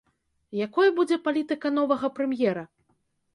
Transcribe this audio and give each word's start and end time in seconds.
Якой 0.67 0.87
будзе 0.99 1.17
палітыка 1.27 1.67
новага 1.77 2.11
прэм'ера? 2.17 2.65